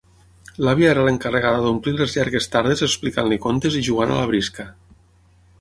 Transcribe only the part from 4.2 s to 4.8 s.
la brisca.